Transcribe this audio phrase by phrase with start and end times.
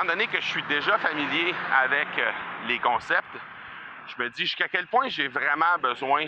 [0.00, 2.32] étant donné que je suis déjà familier avec euh,
[2.66, 3.36] les concepts,
[4.06, 6.26] je me dis jusqu'à quel point j'ai vraiment besoin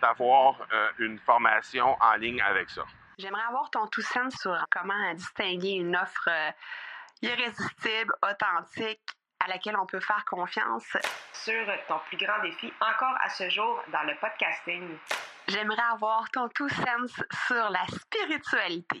[0.00, 2.82] d'avoir euh, une formation en ligne avec ça.
[3.18, 6.50] J'aimerais avoir ton tout sens sur comment distinguer une offre euh,
[7.22, 9.00] irrésistible, authentique,
[9.40, 10.96] à laquelle on peut faire confiance.
[11.32, 14.96] Sur ton plus grand défi encore à ce jour dans le podcasting.
[15.48, 19.00] J'aimerais avoir ton tout sens sur la spiritualité.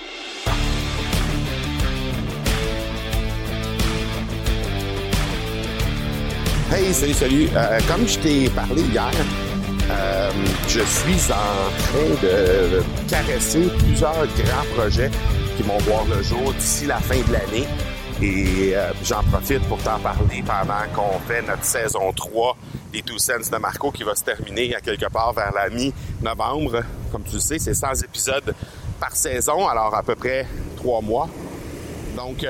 [6.73, 7.49] Hey, salut, salut.
[7.53, 9.11] Euh, comme je t'ai parlé hier,
[9.89, 10.31] euh,
[10.69, 15.11] je suis en train de caresser plusieurs grands projets
[15.57, 17.67] qui vont voir le jour d'ici la fin de l'année.
[18.21, 22.55] Et euh, j'en profite pour t'en parler pendant qu'on fait notre saison 3
[22.93, 26.83] des Two Cents de Marco qui va se terminer à quelque part vers la mi-novembre.
[27.11, 28.55] Comme tu le sais, c'est 100 épisodes
[28.97, 31.27] par saison, alors à peu près trois mois.
[32.15, 32.45] Donc,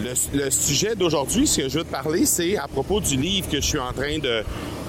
[0.00, 3.56] le, sujet d'aujourd'hui, ce que je veux te parler, c'est à propos du livre que
[3.60, 4.42] je suis en train de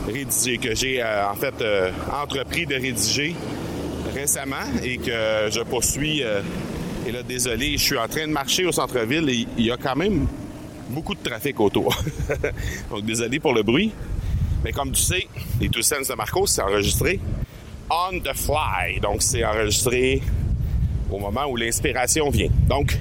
[0.07, 3.35] rédiger, que j'ai euh, en fait euh, entrepris de rédiger
[4.13, 6.23] récemment et que je poursuis.
[6.23, 6.41] Euh,
[7.05, 9.77] et là, désolé, je suis en train de marcher au centre-ville et il y a
[9.77, 10.27] quand même
[10.89, 11.95] beaucoup de trafic autour.
[12.89, 13.91] Donc, désolé pour le bruit.
[14.63, 15.27] Mais comme tu sais,
[15.59, 17.19] les Two Sense de Marco, c'est enregistré
[17.89, 18.99] on the fly.
[19.01, 20.21] Donc, c'est enregistré
[21.11, 22.49] au moment où l'inspiration vient.
[22.67, 22.97] Donc,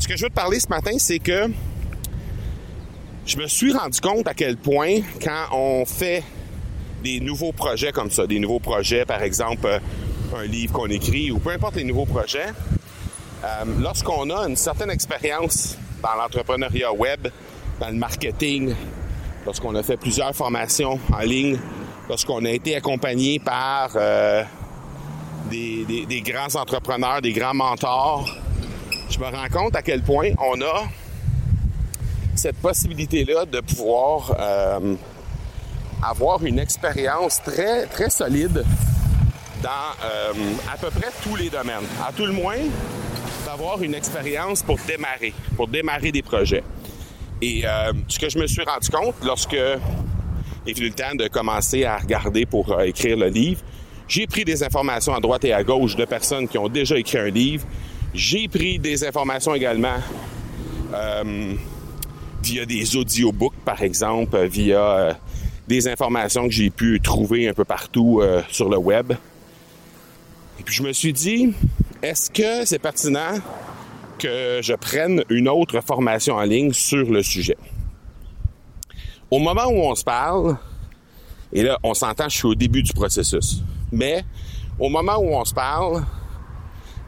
[0.00, 1.50] ce que je veux te parler ce matin, c'est que
[3.26, 6.24] je me suis rendu compte à quel point quand on fait
[7.04, 9.78] des nouveaux projets comme ça, des nouveaux projets, par exemple euh,
[10.36, 12.48] un livre qu'on écrit ou peu importe les nouveaux projets,
[13.44, 17.28] euh, lorsqu'on a une certaine expérience dans l'entrepreneuriat web,
[17.78, 18.74] dans le marketing,
[19.44, 21.58] lorsqu'on a fait plusieurs formations en ligne,
[22.08, 24.44] lorsqu'on a été accompagné par euh,
[25.50, 28.28] des, grands entrepreneurs, des grands mentors,
[29.10, 30.84] je me rends compte à quel point on a
[32.36, 34.94] cette possibilité-là de pouvoir euh,
[36.02, 38.64] avoir une expérience très, très solide
[39.62, 39.68] dans
[40.04, 40.32] euh,
[40.72, 41.84] à peu près tous les domaines.
[42.06, 42.56] À tout le moins,
[43.44, 46.62] d'avoir une expérience pour démarrer, pour démarrer des projets.
[47.42, 51.26] Et euh, ce que je me suis rendu compte lorsque est venu le temps de
[51.26, 53.60] commencer à regarder pour écrire le livre,
[54.08, 57.18] j'ai pris des informations à droite et à gauche de personnes qui ont déjà écrit
[57.18, 57.66] un livre,
[58.14, 59.96] j'ai pris des informations également
[60.92, 61.54] euh,
[62.42, 65.14] via des audiobooks, par exemple, via euh,
[65.68, 69.12] des informations que j'ai pu trouver un peu partout euh, sur le web.
[70.58, 71.52] Et puis je me suis dit,
[72.02, 73.38] est-ce que c'est pertinent
[74.18, 77.56] que je prenne une autre formation en ligne sur le sujet?
[79.30, 80.56] Au moment où on se parle,
[81.52, 84.24] et là, on s'entend, je suis au début du processus, mais
[84.78, 86.04] au moment où on se parle,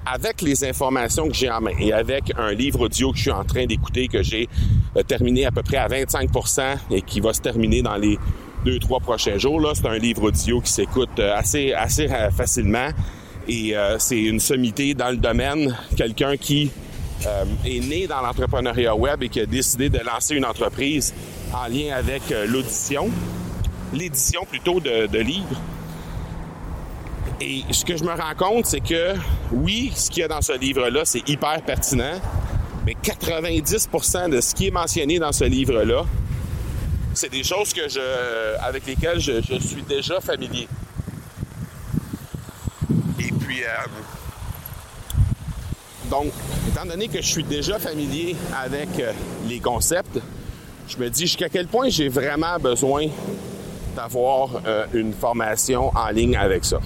[0.06, 3.30] avec les informations que j'ai en main et avec un livre audio que je suis
[3.30, 4.48] en train d'écouter, que j'ai
[4.96, 8.18] euh, terminé à peu près à 25% et qui va se terminer dans les
[8.64, 12.30] deux, trois prochains jours, là, c'est un livre audio qui s'écoute euh, assez, assez euh,
[12.30, 12.88] facilement
[13.48, 16.70] et c'est une sommité dans le domaine, quelqu'un qui
[17.64, 21.12] est né dans l'entrepreneuriat web et qui a décidé de lancer une entreprise
[21.52, 23.10] en lien avec l'audition,
[23.92, 25.60] l'édition plutôt de, de livres
[27.40, 29.14] et ce que je me rends compte, c'est que
[29.52, 32.20] oui, ce qu'il y a dans ce livre-là, c'est hyper pertinent,
[32.84, 36.04] mais 90% de ce qui est mentionné dans ce livre-là,
[37.14, 40.66] c'est des choses que je, avec lesquelles je, suis déjà familier.
[43.18, 43.66] Et puis, euh,
[46.10, 46.32] donc,
[46.68, 49.12] étant donné que je suis déjà familier avec euh,
[49.48, 50.18] les concepts,
[50.88, 53.06] je me dis jusqu'à quel point j'ai vraiment besoin
[53.94, 56.80] d'avoir euh, une formation en ligne avec ça.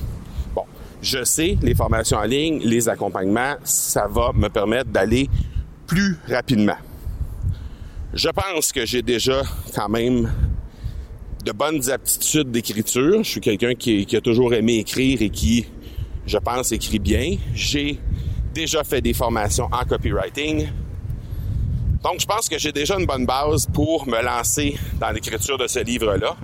[1.03, 5.29] Je sais, les formations en ligne, les accompagnements, ça va me permettre d'aller
[5.87, 6.77] plus rapidement.
[8.15, 9.43] Je pense que j'ai déjà
[9.75, 10.33] quand même
[11.45, 13.23] de bonnes aptitudes d'écriture.
[13.23, 15.67] Je suis quelqu'un qui, a toujours aimé écrire et qui,
[16.27, 17.37] je pense, écrit bien.
[17.55, 18.01] J'ai
[18.55, 20.67] déjà fait des formations en copywriting.
[22.03, 25.67] Donc, je pense que j'ai déjà une bonne base pour me lancer dans l'écriture de
[25.67, 26.37] ce livre-là.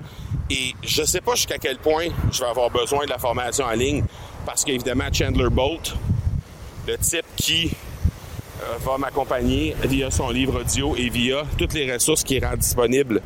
[0.50, 3.64] Et je ne sais pas jusqu'à quel point je vais avoir besoin de la formation
[3.64, 4.04] en ligne
[4.44, 5.94] parce qu'évidemment, Chandler Bolt,
[6.86, 7.70] le type qui
[8.84, 13.20] va m'accompagner via son livre audio et via toutes les ressources qu'il rend disponibles,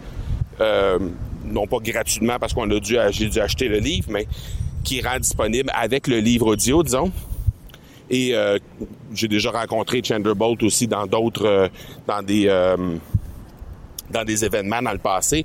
[0.60, 0.98] euh,
[1.44, 4.26] non pas gratuitement parce qu'on a dû, j'ai dû acheter le livre, mais
[4.84, 7.12] qui rend disponible avec le livre audio, disons.
[8.08, 8.58] Et euh,
[9.12, 11.68] j'ai déjà rencontré Chandler Bolt aussi dans d'autres, euh,
[12.06, 12.46] dans des,
[14.10, 15.44] dans des événements dans le passé.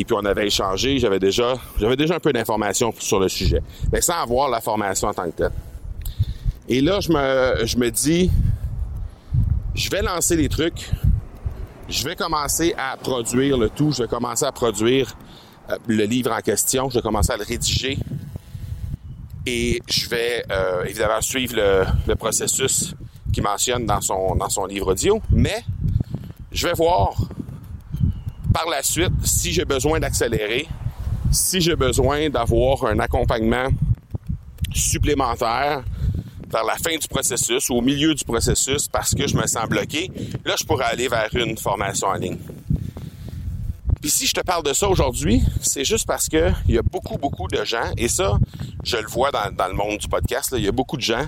[0.00, 3.60] Et puis on avait échangé, j'avais déjà, j'avais déjà un peu d'informations sur le sujet,
[3.92, 5.52] mais sans avoir la formation en tant que telle.
[6.68, 8.30] Et là, je me, je me dis,
[9.74, 10.88] je vais lancer les trucs,
[11.88, 15.16] je vais commencer à produire le tout, je vais commencer à produire
[15.68, 17.98] euh, le livre en question, je vais commencer à le rédiger.
[19.46, 21.56] Et je vais euh, évidemment suivre
[22.06, 22.94] le, processus
[23.32, 25.64] qu'il mentionne dans son, dans son livre audio, mais
[26.52, 27.16] je vais voir
[28.58, 30.66] par la suite si j'ai besoin d'accélérer,
[31.30, 33.68] si j'ai besoin d'avoir un accompagnement
[34.74, 35.84] supplémentaire
[36.48, 39.68] vers la fin du processus ou au milieu du processus parce que je me sens
[39.68, 40.10] bloqué,
[40.44, 42.38] là, je pourrais aller vers une formation en ligne.
[44.00, 46.82] Puis si je te parle de ça aujourd'hui, c'est juste parce que il y a
[46.82, 48.38] beaucoup, beaucoup de gens, et ça,
[48.82, 51.26] je le vois dans, le monde du podcast, il y a beaucoup de gens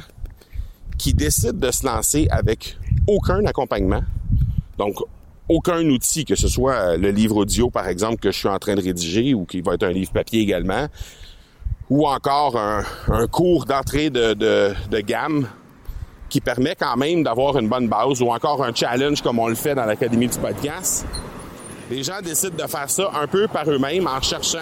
[0.99, 4.03] qui décident de se lancer avec aucun accompagnement.
[4.79, 4.97] Donc,
[5.50, 8.76] aucun outil, que ce soit le livre audio, par exemple, que je suis en train
[8.76, 10.87] de rédiger ou qui va être un livre papier également,
[11.91, 15.49] ou encore un, cours d'entrée de, de, gamme
[16.29, 19.56] qui permet quand même d'avoir une bonne base, ou encore un challenge comme on le
[19.56, 21.05] fait dans l'Académie du podcast.
[21.91, 24.58] Les gens décident de faire ça un peu par eux-mêmes en cherchant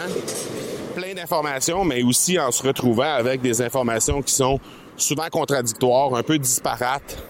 [0.97, 4.59] plein d'informations, mais aussi en se retrouvant avec des informations qui sont
[4.97, 7.23] souvent contradictoires, un peu disparates,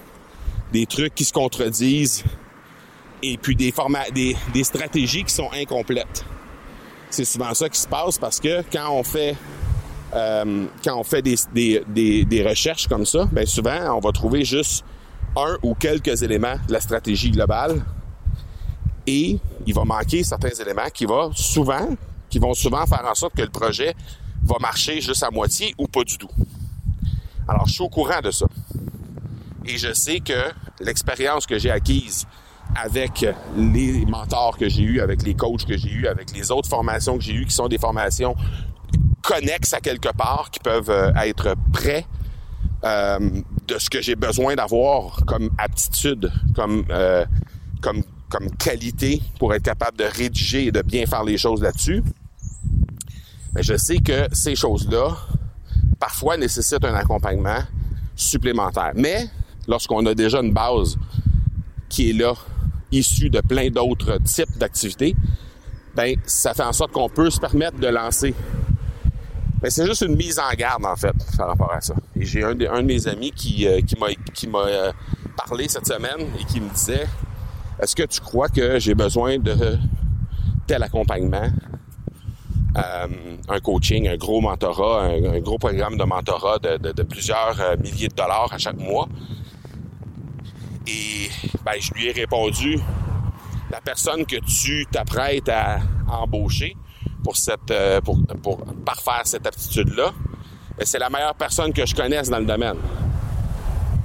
[0.72, 2.22] des trucs qui se contredisent,
[3.22, 6.24] et puis des, formats, des, des stratégies qui sont incomplètes.
[7.10, 9.36] C'est souvent ça qui se passe parce que quand on fait
[10.14, 11.36] euh, quand on fait des,
[11.86, 14.84] des, des, recherches comme ça, bien souvent, on va trouver juste
[15.36, 17.84] un ou quelques éléments de la stratégie globale
[19.06, 21.88] et il va manquer certains éléments qui vont souvent,
[22.30, 23.94] qui vont souvent faire en sorte que le projet
[24.42, 26.30] va marcher juste à moitié ou pas du tout.
[27.46, 28.46] Alors, je suis au courant de ça.
[29.66, 32.26] Et je sais que l'expérience que j'ai acquise
[32.74, 33.26] avec
[33.56, 37.18] les mentors que j'ai eus, avec les coachs que j'ai eus, avec les autres formations
[37.18, 38.36] que j'ai eues, qui sont des formations
[39.22, 42.06] connexes à quelque part, qui peuvent euh, être prêts
[42.84, 43.18] euh,
[43.66, 47.26] de ce que j'ai besoin d'avoir comme aptitude, comme, euh,
[47.80, 52.02] comme, comme qualité pour être capable de rédiger et de bien faire les choses là-dessus.
[53.54, 55.16] Mais je sais que ces choses-là,
[55.98, 57.62] parfois, nécessitent un accompagnement
[58.14, 58.92] supplémentaire.
[58.94, 59.28] Mais
[59.66, 60.96] lorsqu'on a déjà une base
[61.88, 62.34] qui est là,
[62.92, 65.14] issue de plein d'autres types d'activités,
[65.94, 68.34] ben ça fait en sorte qu'on peut se permettre de lancer
[69.62, 71.94] mais c'est juste une mise en garde, en fait, par rapport à ça.
[72.14, 73.80] Et j'ai un, de, mes amis qui, euh,
[74.34, 74.92] qui m'a, euh,
[75.36, 77.06] parlé cette semaine et qui me disait
[77.80, 79.78] Est-ce que tu crois que j'ai besoin de
[80.66, 81.50] tel accompagnement
[82.76, 83.06] euh,
[83.48, 88.52] un coaching, un gros mentorat, un, gros programme de mentorat de, plusieurs milliers de dollars
[88.52, 89.08] à chaque mois.
[90.88, 91.30] Et
[91.64, 92.78] ben, je lui ai répondu,
[93.70, 95.80] la personne que tu t'apprêtes à
[96.10, 96.76] embaucher,
[97.22, 97.34] pour
[97.70, 98.00] euh,
[98.42, 100.12] pour, parfaire cette aptitude-là,
[100.82, 102.78] c'est la meilleure personne que je connaisse dans le domaine.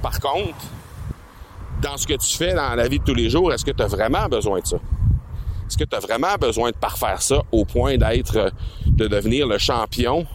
[0.02, 0.66] Par contre,
[1.80, 3.82] dans ce que tu fais dans la vie de tous les jours, est-ce que tu
[3.82, 4.76] as vraiment besoin de ça?
[5.66, 8.52] Est-ce que tu as vraiment besoin de parfaire ça au point d'être,
[8.86, 10.26] de devenir le champion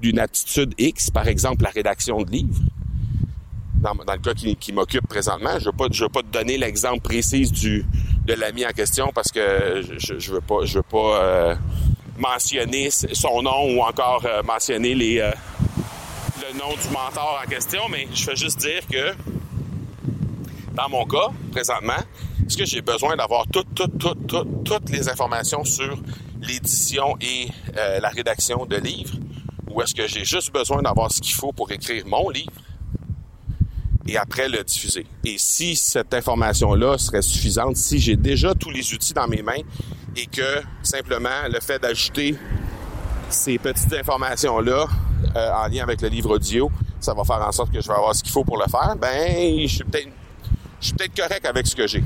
[0.00, 2.60] d'une aptitude X, par exemple la rédaction de livres?
[3.80, 7.50] Dans, le cas qui, m'occupe présentement, je ne veux, veux, pas te donner l'exemple précis
[7.50, 7.84] du,
[8.26, 11.54] de l'ami en question parce que je, ne veux pas, je veux pas euh,
[12.18, 15.30] mentionner son nom ou encore euh, mentionner les, euh,
[16.40, 19.14] le nom du mentor en question, mais je veux juste dire que
[20.74, 22.02] dans mon cas, présentement,
[22.46, 25.96] est-ce que j'ai besoin d'avoir toutes, toutes, toutes, toutes, les informations sur
[26.40, 29.16] l'édition et la rédaction de livres?
[29.70, 32.52] Ou est-ce que j'ai juste besoin d'avoir ce qu'il faut pour écrire mon livre
[34.08, 35.06] et après le diffuser?
[35.24, 39.62] Et si cette information-là serait suffisante, si j'ai déjà tous les outils dans mes mains
[40.16, 42.36] et que simplement le fait d'ajouter
[43.28, 44.86] ces petites informations-là
[45.36, 46.70] euh, en lien avec le livre audio,
[47.00, 48.96] ça va faire en sorte que je vais avoir ce qu'il faut pour le faire,
[48.96, 50.08] ben je suis peut-être
[50.80, 52.04] je suis peut-être correct avec ce que j'ai.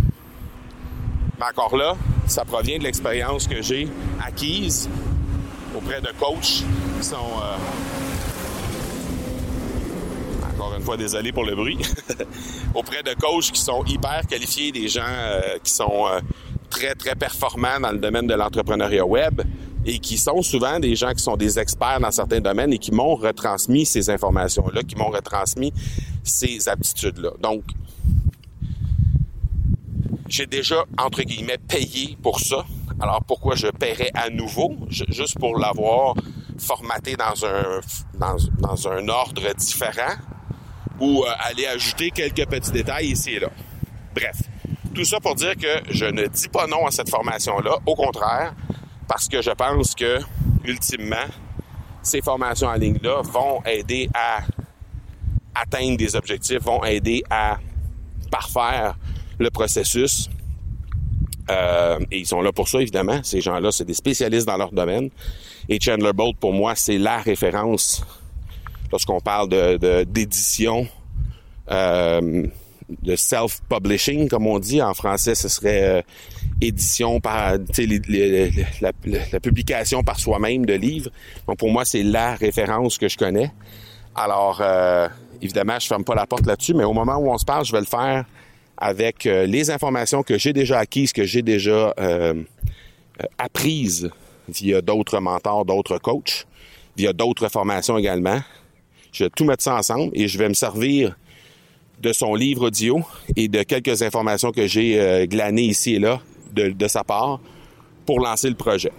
[1.39, 3.89] Mais encore là, ça provient de l'expérience que j'ai
[4.25, 4.89] acquise
[5.77, 6.65] auprès de coachs
[7.01, 7.57] qui sont euh,
[10.61, 11.79] encore une fois désolé pour le bruit
[12.75, 16.07] auprès de coachs qui sont hyper qualifiés, des gens euh, qui sont
[16.69, 19.43] très, très performants dans le domaine de l'entrepreneuriat web
[19.85, 22.93] et qui sont souvent des gens qui sont des experts dans certains domaines et qui
[22.93, 25.73] m'ont retransmis ces informations-là, qui m'ont retransmis
[26.23, 27.31] ces aptitudes-là.
[27.41, 27.65] Donc,
[30.29, 32.65] j'ai déjà, entre guillemets, payé pour ça.
[33.01, 36.15] Alors pourquoi je paierais à nouveau, juste pour l'avoir
[36.59, 37.81] formaté dans un,
[38.19, 40.15] dans, un ordre différent
[41.01, 43.49] ou euh, aller ajouter quelques petits détails ici et là.
[44.15, 44.37] Bref,
[44.95, 48.55] tout ça pour dire que je ne dis pas non à cette formation-là, au contraire,
[49.09, 50.19] parce que je pense que,
[50.65, 51.27] ultimement,
[52.03, 54.41] ces formations en ligne-là vont aider à
[55.55, 57.59] atteindre des objectifs, vont aider à
[58.31, 58.97] parfaire
[59.39, 60.29] le processus.
[61.51, 63.21] Euh, et ils sont là pour ça, évidemment.
[63.23, 65.11] Ces gens-là, c'est des spécialistes dans leur domaine.
[65.69, 68.05] Et Chandler Bolt, pour moi, c'est la référence
[68.91, 70.87] lorsqu'on parle de, d'édition,
[71.71, 72.47] euh,
[73.03, 74.83] de self-publishing, comme on dit.
[74.83, 76.03] En français, ce serait euh,
[76.61, 78.93] édition par, la,
[79.33, 81.11] la, publication par soi-même de livres.
[81.47, 83.51] Donc, pour moi, c'est la référence que je connais.
[84.15, 85.09] Alors, euh,
[85.41, 87.73] évidemment, je ferme pas la porte là-dessus, mais au moment où on se parle, je
[87.73, 88.25] vais le faire
[88.77, 92.43] avec euh, les informations que j'ai déjà acquises, que j'ai déjà euh,
[93.39, 94.11] apprises
[94.49, 96.47] via d'autres mentors, d'autres coachs,
[96.97, 98.41] via d'autres formations également.
[99.13, 101.17] Je vais tout mettre ça ensemble et je vais me servir
[102.01, 103.03] de son livre audio
[103.37, 106.21] et de quelques informations que j'ai glanées ici et là
[106.53, 107.41] de, de, sa part
[108.07, 108.93] pour lancer le projet.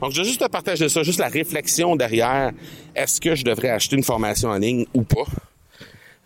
[0.00, 2.52] Donc, je vais juste te partager ça, juste la réflexion derrière.
[2.94, 5.24] Est-ce que je devrais acheter une formation en ligne ou pas?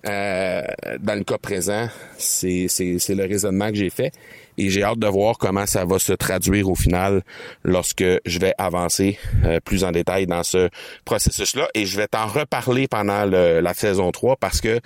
[0.07, 0.63] Euh,
[1.01, 2.67] dans le cas présent, c'est,
[3.09, 4.13] le raisonnement que j'ai fait
[4.59, 7.23] et j'ai hâte de voir comment ça va se traduire au final
[7.65, 10.69] lorsque je vais avancer euh, plus en détail dans ce
[11.05, 14.81] processus-là et je vais t'en reparler pendant la saison 3 parce que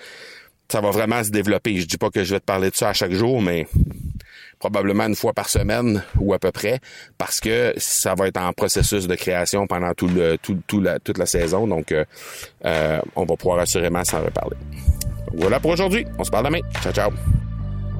[0.68, 1.76] ça va vraiment se développer.
[1.76, 3.66] Je dis pas que je vais te parler de ça à chaque jour, mais
[4.58, 6.78] probablement une fois par semaine ou à peu près,
[7.18, 11.26] parce que ça va être en processus de création pendant tout le, tout, toute la
[11.26, 11.66] saison.
[11.66, 14.56] Donc, euh, on va pouvoir assurément s'en reparler.
[15.34, 16.06] Voilà pour aujourd'hui.
[16.18, 16.60] On se parle demain.
[16.82, 17.41] Ciao, ciao.